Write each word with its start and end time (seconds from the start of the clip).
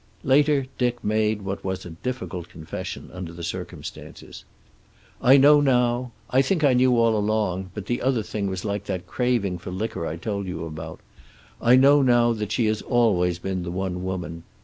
Later 0.23 0.65
Dick 0.79 1.03
made 1.03 1.43
what 1.43 1.63
was 1.63 1.85
a 1.85 1.91
difficult 1.91 2.49
confession 2.49 3.11
under 3.13 3.31
the 3.31 3.43
circumstances. 3.43 4.45
"I 5.21 5.37
know 5.37 5.61
now 5.61 6.11
I 6.31 6.41
think 6.41 6.63
I 6.63 6.73
knew 6.73 6.97
all 6.97 7.15
along, 7.15 7.69
but 7.75 7.85
the 7.85 8.01
other 8.01 8.23
thing 8.23 8.47
was 8.49 8.65
like 8.65 8.85
that 8.85 9.05
craving 9.05 9.59
for 9.59 9.69
liquor 9.69 10.07
I 10.07 10.15
told 10.15 10.47
you 10.47 10.65
about 10.65 11.01
I 11.61 11.75
know 11.75 12.01
now 12.01 12.33
that 12.33 12.51
she 12.51 12.65
has 12.65 12.81
always 12.81 13.37
been 13.37 13.61
the 13.61 13.69
one 13.69 14.03
woman. 14.03 14.41